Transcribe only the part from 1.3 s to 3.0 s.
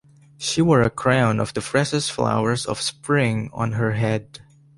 of the freshest flowers of